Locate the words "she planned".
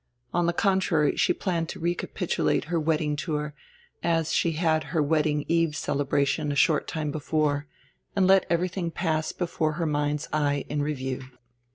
1.15-1.69